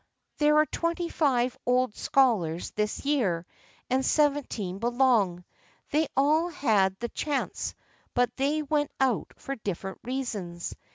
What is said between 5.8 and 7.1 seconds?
They all had the